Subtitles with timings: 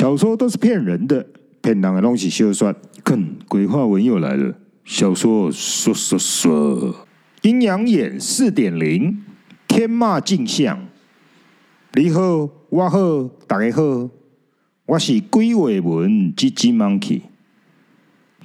[0.00, 1.26] 小说都是骗人的，
[1.60, 2.74] 骗人的东西休算。
[3.04, 4.54] 看，鬼话文又来了。
[4.82, 7.06] 小说说说说，
[7.42, 9.22] 阴阳眼四点零，
[9.68, 10.86] 天马镜像。
[11.92, 14.08] 你好，我好，大家好，
[14.86, 17.20] 我是鬼话文 GG Monkey。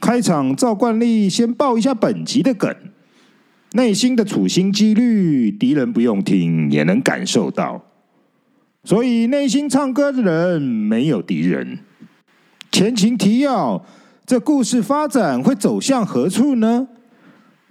[0.02, 2.76] 开场照惯例，先报一下本集的梗。
[3.72, 7.82] 内心的处心积虑，敌人不用听也能感受到，
[8.86, 11.80] 所以内心唱歌的人没有敌人。
[12.72, 13.84] 前情提要：
[14.26, 16.88] 这故事发展会走向何处呢？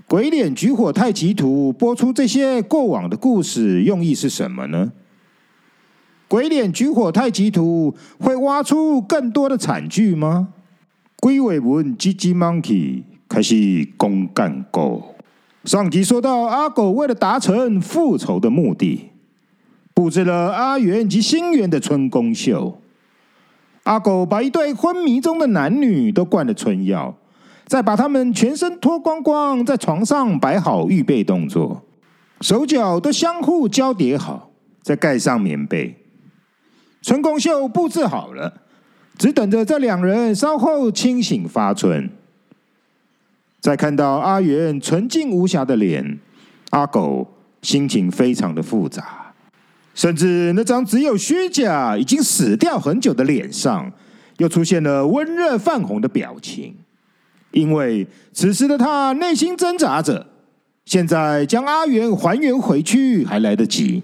[0.09, 4.93] 鬼脸举火太极图播出这些过往的故事，用意是什么呢？
[6.27, 10.49] 鬼脸举火太极图会挖出更多的惨剧吗？
[11.21, 15.15] 鬼尾文 GG Monkey 开始公干狗。
[15.65, 19.11] 上集说到，阿狗为了达成复仇的目的，
[19.95, 22.81] 布置了阿元及新元的春宫秀。
[23.85, 27.15] 阿狗把一对昏迷中的男女都灌了春药，
[27.67, 31.83] 再把他们全身脱光光，在床上摆好预备动作，
[32.41, 34.51] 手脚都相互交叠好，
[34.83, 35.95] 再盖上棉被。
[37.03, 38.63] 春宫秀布置好了，
[39.19, 42.11] 只等着这两人稍后清醒发春。
[43.61, 46.19] 再看到阿元纯净无瑕的脸，
[46.71, 49.24] 阿狗心情非常的复杂，
[49.95, 53.91] 甚至那张只有虚假、已经死掉很久的脸上，
[54.39, 56.75] 又出现了温热泛红的表情。
[57.53, 60.27] 因为此时的他内心挣扎着，
[60.85, 64.03] 现在将阿元还原回去还来得及。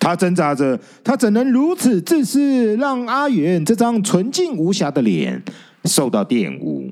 [0.00, 5.40] 他挣扎着，他怎能如此自私，让阿元这张纯净无瑕的脸
[5.84, 6.90] 受到玷污？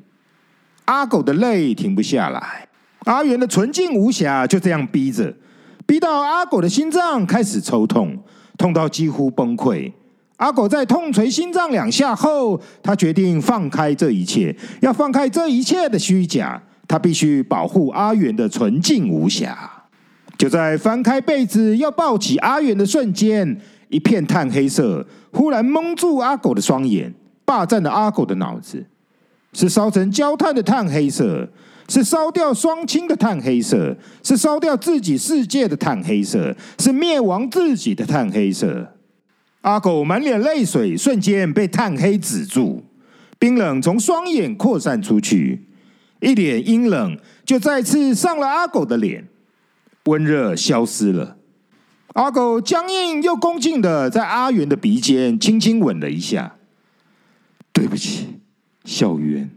[0.84, 2.68] 阿狗的泪停不下来，
[3.00, 5.34] 阿元的纯净无瑕就这样逼着，
[5.88, 8.14] 逼到阿狗的心脏开始抽痛，
[8.58, 9.90] 痛到几乎崩溃。
[10.36, 19.86] 阿狗在痛捶心脏两下后，他决定放开这一切，要放开这一切的虚假，他必须保护阿元的纯净无瑕。
[20.36, 27.14] 就在翻开被子要抱起阿元的瞬间，一片炭黑色忽然蒙住阿狗的双眼，
[27.46, 28.84] 霸占了阿狗的脑子。
[29.54, 31.48] 是烧成焦炭的炭黑色，
[31.88, 38.94] 是烧掉双亲的炭黑色，是烧掉自己世界的炭黑色，是灭亡自己的炭黑色。
[39.62, 42.84] 阿狗满脸泪水，瞬间被炭黑止住，
[43.38, 45.66] 冰冷从双眼扩散出去，
[46.20, 49.26] 一脸阴冷就再次上了阿狗的脸，
[50.04, 51.36] 温热消失了。
[52.14, 56.56] 阿狗僵硬又恭敬的在阿元的鼻尖轻轻吻了一下，
[57.72, 58.40] 对不起。
[58.84, 59.50] 小元，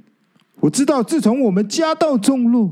[0.61, 2.71] 我知道，自从我们家道中落，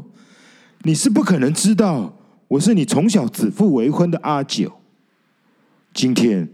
[0.84, 2.16] 你是不可能知道
[2.48, 4.72] 我是你从小指腹为婚的阿九。
[5.92, 6.48] 今天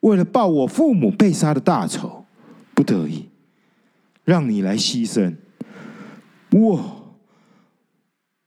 [0.00, 2.24] 为了报我父母被杀的大仇，
[2.74, 3.28] 不得已
[4.24, 5.36] 让你来牺牲。
[6.52, 7.14] 我，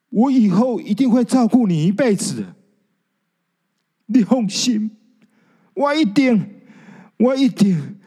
[0.10, 2.56] 我以后一定会照顾你一辈子的。
[4.08, 4.90] 你放心，
[5.76, 6.50] 我一定，
[7.18, 8.00] 我一定，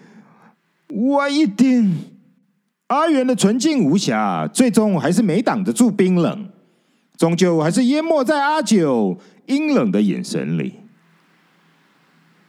[0.89, 2.14] 我一定。
[2.89, 6.49] 阿元的纯净无瑕，最终还是没挡得住冰冷，
[7.17, 10.75] 终究还是淹没在阿九阴冷的眼神里。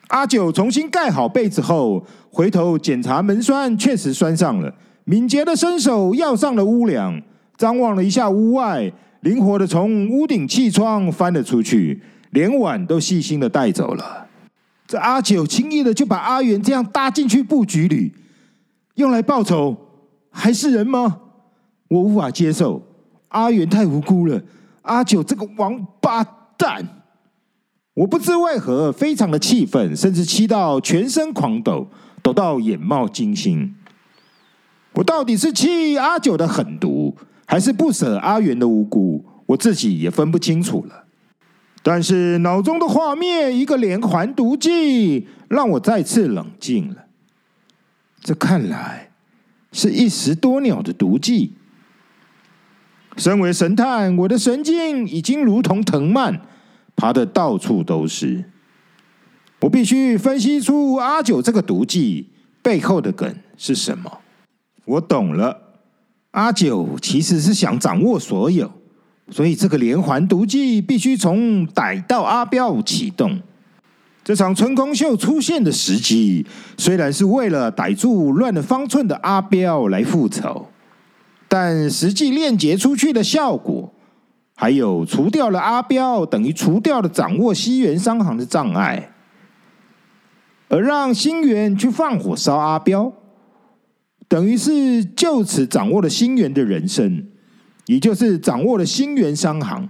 [0.09, 4.73] 阿九重新盖好被子后，回头检查门栓，确实栓上了。
[5.06, 7.22] 敏捷的伸手要上了屋梁，
[7.57, 8.91] 张望了一下屋外，
[9.22, 14.28] 灵活的从屋顶气窗翻了出去，连碗都细心的带走了。
[14.85, 18.12] 这阿九轻易的就把阿元这样搭进去布局里，
[18.96, 19.78] 用来报仇。
[20.38, 21.22] 还是人吗？
[21.88, 22.81] 我无法接受，
[23.29, 24.41] 阿元太无辜了。
[24.81, 26.23] 阿九这个王八
[26.57, 26.85] 蛋，
[27.94, 31.88] 我不知为何非常的气愤，甚至气到全身狂抖，
[32.22, 33.73] 抖到眼冒金星。
[34.94, 37.16] 我到底是气阿九的狠毒，
[37.46, 39.23] 还是不舍阿元的无辜？
[39.46, 41.06] 我自己也分不清楚了。
[41.81, 47.05] 但是脑中的画面，一个连环毒计，让我再次冷静了。
[48.20, 49.11] 这看来。
[49.76, 51.52] 是一石多鸟的毒计。
[53.18, 56.40] 身为神探，我的神经已经如同藤蔓，
[56.96, 58.46] 爬得到处都是。
[59.60, 62.30] 我必须分析出阿九这个毒计
[62.62, 64.20] 背后的梗是什么。
[64.86, 65.60] 我懂了，
[66.32, 68.72] 阿九其实是想掌握所有，
[69.30, 73.42] 所以这个连环毒计必须从逮到阿彪启动。
[74.26, 76.44] 这场春宫秀出现的时机，
[76.80, 80.66] 虽然是为了逮住乱了方寸的阿彪来复仇，
[81.48, 83.94] 但实际链接出去的效果，
[84.56, 89.12] 还有除掉了阿彪，等于除掉了掌握西元商行的障碍，
[90.70, 93.14] 而让新元去放火烧阿彪，
[94.28, 97.28] 等于是就此掌握了新源的人生，
[97.86, 99.88] 也就是掌握了新源商行。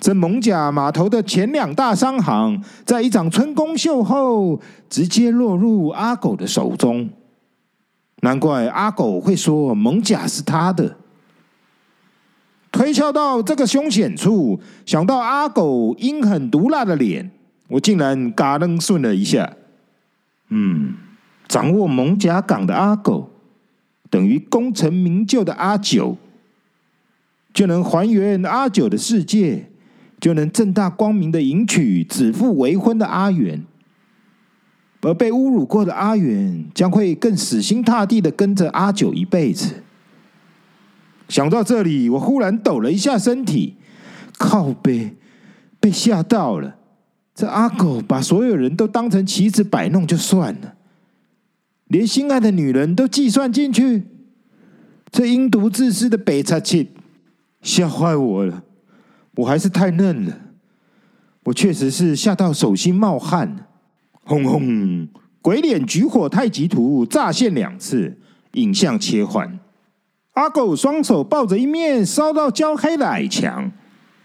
[0.00, 7.08] 这艋舺码头的前两大商行，在一场春宫秀后，直接落入阿狗的手中。
[8.20, 10.96] 难怪阿狗会说艋舺是他的。
[12.70, 17.30] 推敲到这个凶险处，想到阿狗阴狠毒辣的脸，
[17.68, 19.54] 我竟然嘎楞顺了一下。
[20.48, 20.94] 嗯，
[21.46, 23.30] 掌握艋舺港的阿狗，
[24.10, 26.16] 等于功成名就的阿九，
[27.54, 29.67] 就能还原阿九的世界，
[30.20, 33.64] 就能正大光明的迎娶指腹为婚的阿元。
[35.00, 39.84] 而被侮辱过的阿元，将会更死心塌地的跟着阿九一辈子。
[41.28, 43.76] 想到这里，我忽然抖了一下身体，
[44.36, 45.14] 靠北，
[45.78, 46.76] 被吓到了。
[47.32, 50.74] 这阿狗把所有人都当成棋子摆弄就算了，
[51.86, 54.02] 连心爱的女人都计算进去，
[55.12, 56.90] 这阴毒自私的北叉气，
[57.62, 58.64] 吓坏我了。
[59.38, 60.36] 我还是太嫩了，
[61.44, 63.66] 我确实是吓到手心冒汗。
[64.24, 65.08] 轰轰，
[65.40, 68.18] 鬼脸举火太极图乍现两次，
[68.54, 69.60] 影像切换。
[70.32, 73.70] 阿狗双手抱着一面烧到焦黑的矮墙，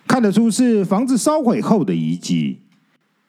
[0.08, 2.62] 看得出是房子烧毁后的遗迹。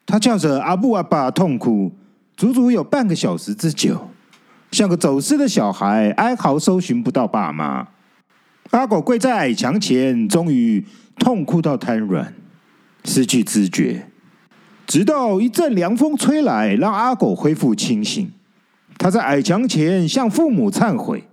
[0.07, 1.91] 他叫着阿布阿爸痛哭，
[2.35, 4.09] 足足有半个小时之久，
[4.71, 7.87] 像个走失的小孩，哀嚎搜寻不到爸妈。
[8.71, 10.83] 阿狗跪在矮墙前，终于
[11.17, 12.33] 痛哭到瘫软，
[13.03, 14.05] 失去知觉，
[14.85, 18.31] 直到一阵凉风吹来，让阿狗恢复清醒。
[18.97, 21.23] 他在矮墙前向父母忏悔。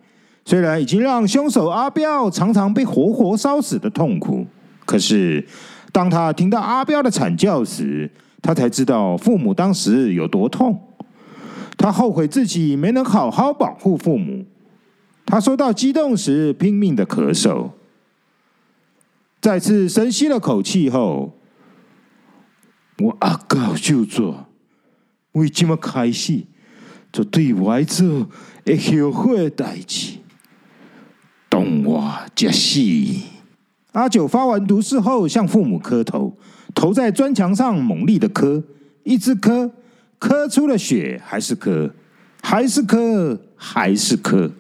[0.45, 4.45] 虽然已经让凶手阿彪常常被活活烧死的痛苦，
[4.85, 5.47] 可是
[5.93, 8.11] 当他听到阿彪的惨叫时，
[8.43, 10.77] 他才知道父母当时有多痛。
[11.77, 14.45] 他后悔自己没能好好保护父母。
[15.25, 17.71] 他说到激动时拼命的咳嗽，
[19.43, 21.37] 再次深吸了口气后，
[22.99, 24.47] 我阿狗就做，
[25.33, 26.45] 为这么开始
[27.11, 28.29] 就对外做
[28.65, 30.19] 会后悔的代志。
[31.51, 33.25] 懂我这戏。
[33.91, 36.39] 阿九发完毒誓后，向父母磕头，
[36.73, 38.63] 头在砖墙上猛力的磕，
[39.03, 39.73] 一直磕，
[40.21, 41.93] 磕出了血，还是磕，
[42.41, 44.53] 还是磕，还是磕，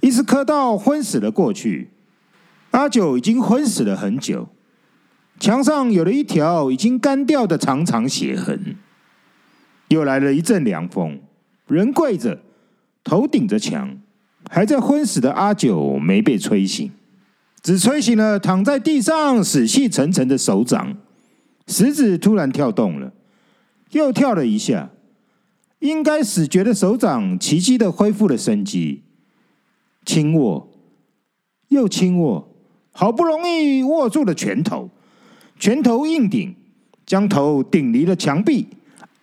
[0.00, 1.90] 一直磕到昏死了过去。
[2.76, 4.50] 阿九已经昏死了很久，
[5.40, 8.76] 墙上有了一条已经干掉的长长血痕。
[9.88, 11.18] 又来了一阵凉风，
[11.68, 12.42] 人跪着，
[13.02, 13.96] 头顶着墙。
[14.50, 16.92] 还在昏死的阿九没被吹醒，
[17.62, 20.98] 只吹醒了躺在地上死气沉沉的手掌。
[21.66, 23.12] 食指突然跳动了，
[23.92, 24.90] 又跳了一下，
[25.78, 29.02] 应该死绝的手掌奇迹的恢复了生机，
[30.04, 30.70] 轻握，
[31.68, 32.45] 又轻握，
[32.98, 34.88] 好不容易握住了拳头，
[35.58, 36.56] 拳头硬顶，
[37.04, 38.66] 将头顶离了墙壁。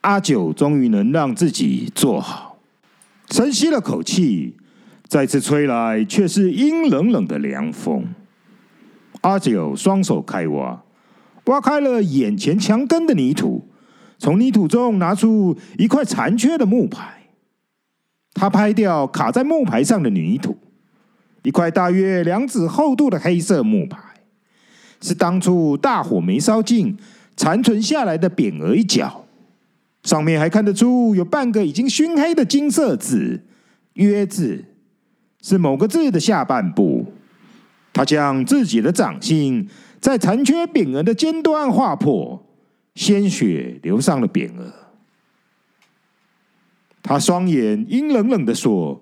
[0.02, 2.60] 阿九终于能让自己坐好，
[3.32, 4.56] 深吸了口气。
[5.08, 8.06] 再次吹来，却是阴冷冷的凉风。
[9.22, 10.84] 阿九双手开挖，
[11.46, 13.68] 挖开了眼前墙根的泥土，
[14.20, 17.24] 从泥土中拿出一块残缺的木牌。
[18.36, 20.58] 他拍掉卡在木牌上的泥土，
[21.44, 23.98] 一块大约两指厚度的黑色木牌，
[25.02, 26.98] 是当初大火没烧尽
[27.38, 29.26] 残存下来的匾额一角，
[30.04, 33.42] 上面还看得出有半个已经熏黑的金色字
[33.94, 34.66] “约”字。
[35.42, 37.06] 是某个字的下半部，
[37.92, 39.68] 他将自己的掌心
[40.00, 42.42] 在残缺匾额的尖端划破，
[42.96, 44.74] 鲜血流上了匾额。
[47.02, 49.02] 他双眼阴冷冷的说：“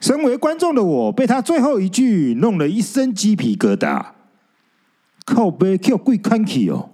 [0.00, 4.04] 身为观众的我被他最后一句弄了一身鸡皮疙瘩。
[5.24, 6.90] 靠背叫鬼看起哦，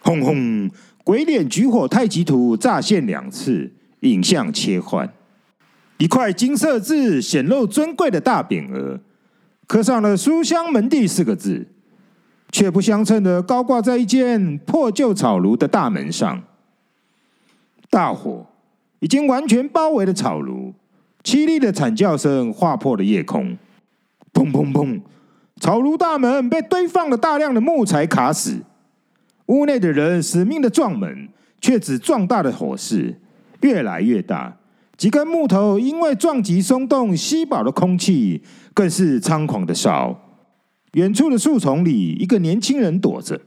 [0.00, 0.70] 轰轰。
[1.04, 5.12] 鬼脸举火太极图乍现两次，影像切换，
[5.98, 9.00] 一块金色字显露尊贵的大匾额，
[9.66, 11.66] 刻上了“书香门第”四个字，
[12.52, 16.42] 却不相称的高挂在一间破旧草庐的大门上。
[17.92, 18.46] 大火
[19.00, 20.72] 已经完全包围了草庐，
[21.22, 23.58] 凄厉的惨叫声划破了夜空，
[24.32, 24.98] 砰砰砰！
[25.60, 28.62] 草庐大门被堆放了大量的木材卡死。
[29.46, 31.28] 屋内的人死命的撞门，
[31.60, 33.20] 却只撞大了火势，
[33.60, 34.56] 越来越大。
[34.96, 40.18] 几根木头因为撞击松动，吸饱了空气，更是猖狂的烧。
[40.92, 43.38] 远处的树丛里，一个年轻人躲着，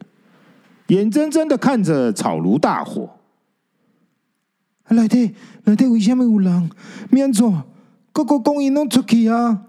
[0.90, 3.10] 眼睁睁的看着草庐大火。
[4.90, 6.70] 内底内底为什么有人？
[7.10, 7.52] 免怎？
[8.12, 9.64] 个个讲因拢出去啊！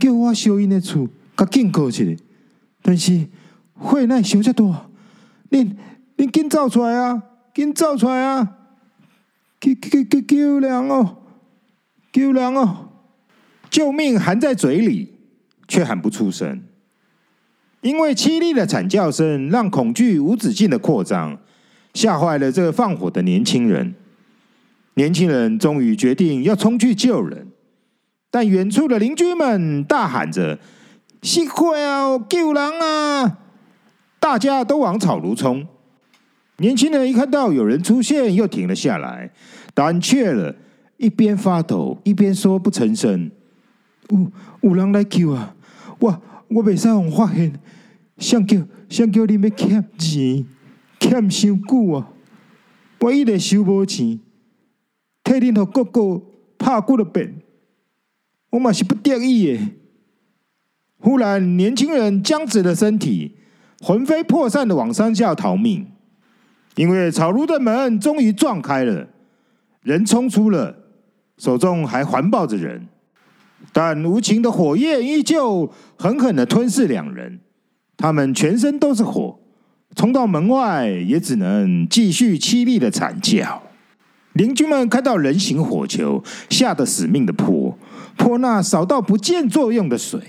[0.00, 2.04] 叫我烧因的厝，甲警告一下。
[2.82, 3.26] 但是
[3.74, 4.64] 火奈烧遮大，
[5.50, 5.70] 恁
[6.16, 7.22] 恁紧走出来啊！
[7.54, 8.56] 紧走出来啊！
[9.60, 11.18] 救救救救人哦！
[12.12, 12.88] 救人哦！
[13.70, 15.14] 救命含在嘴里，
[15.68, 16.60] 却喊不出声，
[17.82, 21.38] 因为凄厉的惨叫声让恐惧无止境的扩张，
[21.94, 23.94] 吓坏了这个放火的年轻人。
[24.98, 27.48] 年轻人终于决定要冲去救人，
[28.30, 30.58] 但远处的邻居们大喊着
[31.20, 32.18] ：“熄火啊！
[32.26, 33.38] 救人啊！”
[34.18, 35.66] 大家都往草庐冲。
[36.56, 39.30] 年轻人一看到有人出现，又停了下来，
[39.74, 40.56] 胆怯了，
[40.96, 43.30] 一边发抖一边说不成声
[44.08, 45.54] ：“有有人来救啊！
[45.98, 47.52] 我我袂使让发现，
[48.16, 50.46] 想叫想叫你们欠钱，
[50.98, 52.08] 欠伤久啊！
[53.00, 54.18] 我一直收无钱。”
[55.26, 56.22] 替恁和哥哥
[56.56, 57.34] 拍过了本，
[58.50, 59.58] 我嘛是不得已的。
[61.00, 63.34] 忽然，年轻人僵直了身体，
[63.80, 65.84] 魂飞魄散的往山下逃命。
[66.76, 69.08] 因为草庐的门终于撞开了，
[69.82, 70.76] 人冲出了，
[71.38, 72.86] 手中还环抱着人，
[73.72, 77.40] 但无情的火焰依旧狠狠的吞噬两人。
[77.96, 79.40] 他们全身都是火，
[79.96, 83.62] 冲到门外也只能继续凄厉的惨叫。
[84.36, 87.78] 邻居们看到人形火球，吓得死命的泼
[88.18, 90.20] 泼那少到不见作用的水，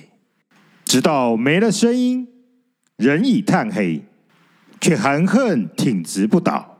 [0.85, 2.25] 直到没了声音，
[2.95, 4.05] 人已炭黑，
[4.79, 6.77] 却含恨挺直不倒。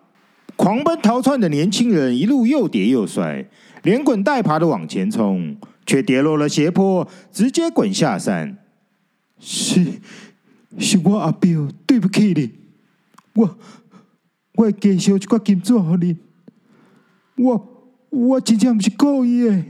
[0.56, 3.46] 狂奔逃窜的年轻人一路又跌又摔，
[3.84, 8.58] 连滚带爬的往前冲，却跌落了斜坡，直接滚下山。
[9.38, 10.00] 是，
[10.80, 12.54] 是我阿彪，对不起你，
[13.34, 13.58] 我
[14.56, 16.18] 我会继续一块金子给你。
[17.38, 19.64] 我我真正不是故意的。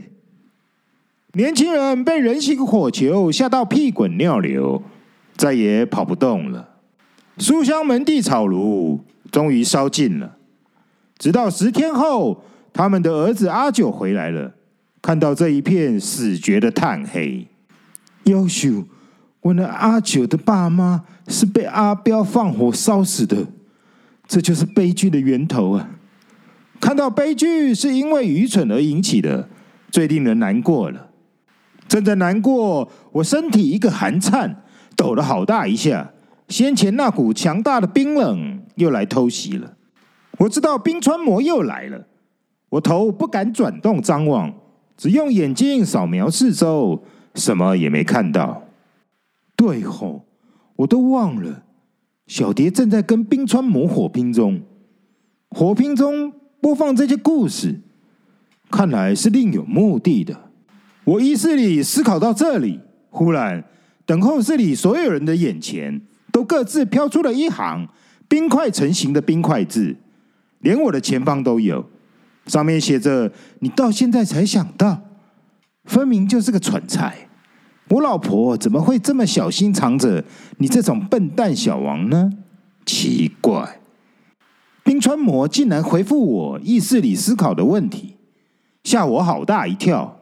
[1.34, 4.82] 年轻人被人形火球吓到屁滚尿流，
[5.36, 6.76] 再也跑不动了。
[7.36, 8.98] 书香门第草庐
[9.30, 10.36] 终于烧尽了。
[11.18, 14.54] 直到十天后，他们的儿子阿九回来了，
[15.02, 17.46] 看到这一片死绝的炭黑，
[18.24, 18.84] 夭寿，
[19.40, 23.46] 我的阿九的爸妈是被阿彪放火烧死的，
[24.26, 25.90] 这就是悲剧的源头啊！
[26.80, 29.48] 看到悲剧是因为愚蠢而引起的，
[29.90, 31.10] 最令人难过了。
[31.88, 34.62] 正在难过，我身体一个寒颤，
[34.96, 36.10] 抖了好大一下。
[36.48, 39.74] 先前那股强大的冰冷又来偷袭了。
[40.38, 42.06] 我知道冰川魔又来了。
[42.70, 44.54] 我头不敢转动张望，
[44.96, 47.02] 只用眼睛扫描四周，
[47.34, 48.62] 什么也没看到。
[49.56, 50.24] 对吼，
[50.76, 51.64] 我都忘了，
[52.26, 54.60] 小蝶正在跟冰川魔火拼中，
[55.50, 56.32] 火拼中。
[56.60, 57.80] 播放这些故事，
[58.70, 60.50] 看来是另有目的的。
[61.04, 63.64] 我意识里思考到这里，忽然，
[64.04, 66.00] 等候室里所有人的眼前
[66.32, 67.88] 都各自飘出了一行
[68.28, 69.96] 冰块成型的冰块字，
[70.60, 71.88] 连我的前方都有，
[72.46, 75.00] 上面写着：“你到现在才想到，
[75.84, 77.28] 分明就是个蠢材。
[77.88, 80.22] 我老婆怎么会这么小心藏着
[80.58, 82.30] 你这种笨蛋小王呢？
[82.84, 83.77] 奇怪。”
[84.88, 88.14] 冰川魔竟然回复我意识里思考的问题，
[88.84, 90.18] 吓我好大一跳。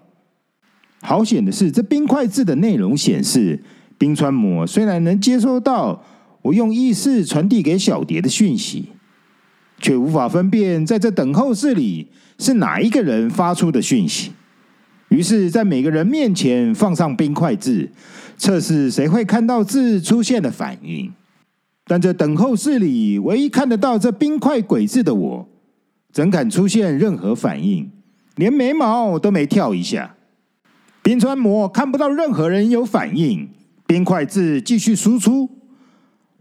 [1.01, 3.63] 好险的是，这冰块字的内容显示，
[3.97, 6.03] 冰川魔虽然能接收到
[6.43, 8.87] 我用意识传递给小蝶的讯息，
[9.79, 12.09] 却无法分辨在这等候室里
[12.41, 14.33] 是哪一个人发出的讯息。
[15.11, 17.89] 于是，在每个人面前放上冰块字，
[18.37, 21.13] 测试谁会看到字出现的反应。
[21.87, 25.49] 但这等候室里唯一看得到这冰块鬼字的我，
[26.13, 27.89] 怎敢出现任何反应？
[28.35, 30.17] 连眉毛都没跳一下。
[31.03, 33.49] 冰川魔看不到任何人有反应，
[33.87, 35.49] 冰块字继续输出。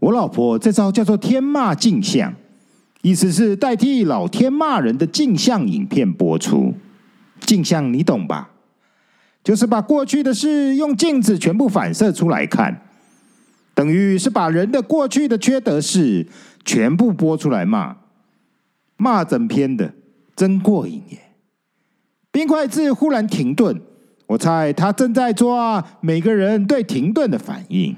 [0.00, 2.34] 我老婆这招叫做天骂镜像，
[3.02, 6.74] 意思是代替老天骂人的镜像影片播出。
[7.40, 8.50] 镜像你懂吧？
[9.44, 12.85] 就是把过去的事用镜子全部反射出来看。
[13.76, 16.26] 等于是把人的过去的缺德事
[16.64, 17.96] 全部播出来骂，
[18.96, 19.92] 骂整篇的，
[20.34, 21.34] 真过瘾耶！
[22.30, 23.78] 冰块字忽然停顿，
[24.28, 27.94] 我猜他正在抓每个人对停顿的反应。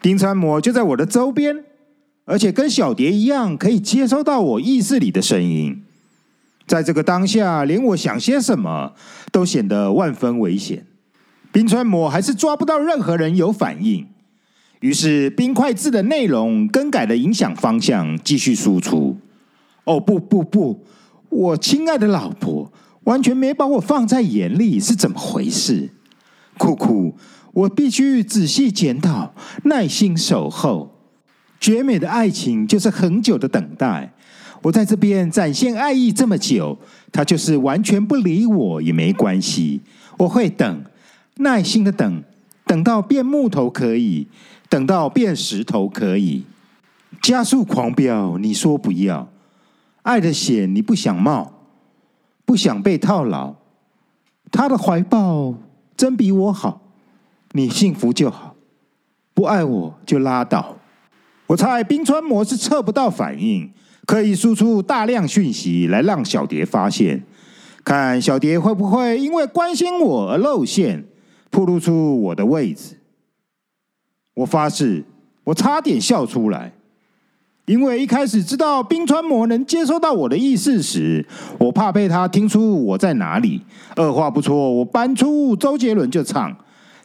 [0.00, 1.64] 冰川魔就在我的周边，
[2.24, 5.82] 而且跟小蝶一样，可以接收到我意识里的声音。
[6.68, 8.92] 在这个当下，连我想些什么
[9.32, 10.86] 都显得万分危险。
[11.50, 14.06] 冰川魔还是抓不到任何人有反应。
[14.84, 19.16] 于是，冰块字的内容更改了影响方向，继续输出。
[19.84, 20.84] 哦，不不不，
[21.30, 22.70] 我亲爱的老婆
[23.04, 25.88] 完全没把我放在眼里，是怎么回事？
[26.58, 27.16] 酷酷，
[27.54, 30.94] 我必须仔细检讨，耐心守候。
[31.58, 34.12] 绝美的爱情就是恒久的等待。
[34.60, 36.78] 我在这边展现爱意这么久，
[37.10, 39.80] 他就是完全不理我也没关系。
[40.18, 40.84] 我会等，
[41.38, 42.22] 耐心的等，
[42.66, 44.26] 等到变木头可以，
[44.74, 46.42] 等到变石头可以。
[47.22, 49.28] 加速狂飙，你说不要。
[50.02, 51.52] 爱的险你不想冒，
[52.44, 53.54] 不想被套牢。
[54.50, 55.54] 他的怀抱
[55.96, 56.80] 真比我好，
[57.52, 58.56] 你幸福就好，
[59.32, 60.74] 不爱我就拉倒。
[61.46, 63.70] 我猜冰川膜是测不到反应，
[64.04, 67.22] 可以输出大量讯息来让小蝶发现，
[67.84, 71.06] 看小蝶会不会因为关心我而露馅，
[71.48, 72.98] 暴露出我的位置。
[74.34, 75.04] 我发誓，
[75.44, 76.72] 我差点笑出来，
[77.66, 81.26] 因为一开始知道冰川膜能接收到我的意识时，
[81.58, 83.62] 我怕被他听出我在哪里。
[83.96, 86.54] 二话不说，我搬出周杰伦就唱，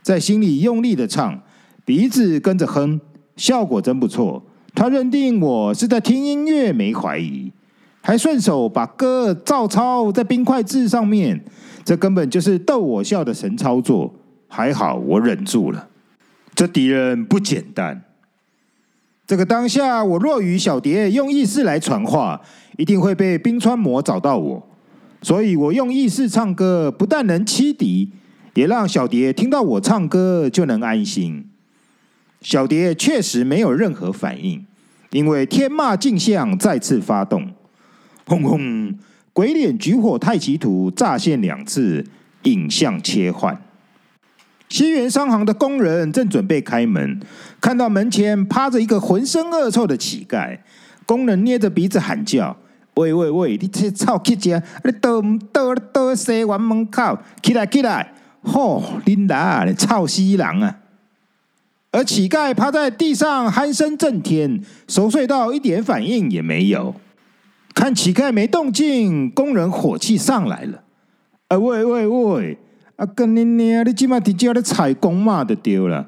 [0.01, 1.39] 在心里用力的唱，
[1.86, 3.00] 鼻子跟着哼。
[3.38, 4.43] 效果真不错，
[4.75, 7.50] 他认定我是在听音乐，没怀疑，
[8.01, 11.41] 还顺手把歌照抄在冰块字上面，
[11.86, 14.13] 这根本就是逗我笑的神操作。
[14.50, 15.88] 还好我忍住了，
[16.59, 18.03] 这敌人不简单。
[19.25, 22.41] 这个当下，我若与小蝶用意识来传话，
[22.75, 24.67] 一定会被冰川魔找到我，
[25.21, 28.11] 所以我用意识唱歌，不但能欺敌，
[28.55, 31.49] 也让小蝶听到我唱歌就能安心。
[32.41, 34.65] 小蝶确实没有任何反应，
[35.11, 37.53] 因为天骂镜像再次发动，
[38.25, 38.93] 轰轰！
[39.31, 42.05] 鬼脸举火太极图乍现两次，
[42.43, 43.61] 影像切换。
[44.69, 47.19] 西园商行的工人正准备开门，
[47.59, 50.59] 看到门前趴着一个浑身恶臭的乞丐，
[51.07, 52.55] 工人捏着鼻子喊叫
[52.94, 53.57] ：“喂喂喂！
[53.57, 58.13] 你这臭乞丐，你倒倒倒西园门口，起来起来！
[58.44, 60.77] 吼，恁哪臭死人啊！”
[61.91, 66.94] 而乞丐趴在地上鼾声震天，熟睡到一点反应也没有。
[67.74, 70.83] 看乞丐没动静，工人火气上来了。
[71.48, 72.57] 啊喂喂喂！
[73.00, 76.05] 啊跟你娘，你今晚在家里踩公嘛就丢了。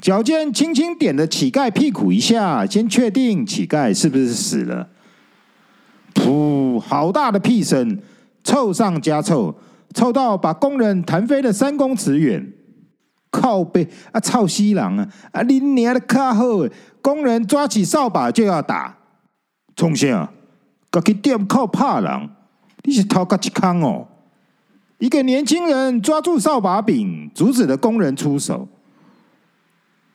[0.00, 4.88] 脚尖轻轻点了乞丐屁股一下，先确定乞丐是不是死了。
[6.14, 6.80] 噗！
[6.80, 8.00] 好大的屁声，
[8.42, 9.54] 臭上加臭，
[9.92, 12.50] 臭到把工人弹飞了三公尺远。
[13.30, 14.18] 靠背啊！
[14.18, 15.06] 臭死人啊！
[15.32, 16.44] 啊，你娘的卡好！
[17.02, 18.96] 工人抓起扫把就要打，
[19.76, 20.32] 从啥？
[20.90, 22.30] 自己店靠怕人？
[22.84, 24.08] 你是偷个一康哦！
[25.00, 28.68] 一个年轻人抓住扫把柄，阻止了工人出手。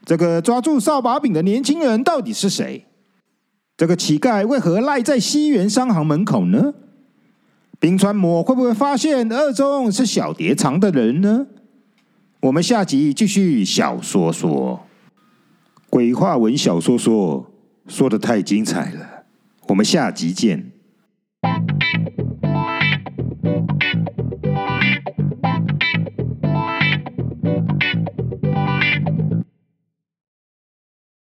[0.05, 2.85] 这个抓住扫把柄的年轻人到底是谁？
[3.75, 6.75] 这个乞丐为何赖在西园商行门口呢？
[7.79, 11.47] 冰川魔会不会发现二中是小蝶藏的人呢？
[12.41, 14.85] 我们下集继续小说说，
[15.89, 17.51] 鬼话文小说说
[17.87, 19.23] 说得太精彩了，
[19.69, 20.71] 我们下集见。